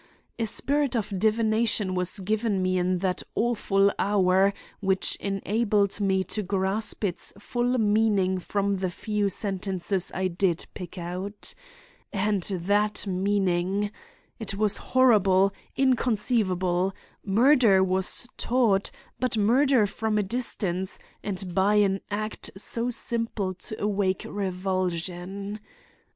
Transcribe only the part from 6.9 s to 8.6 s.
its full meaning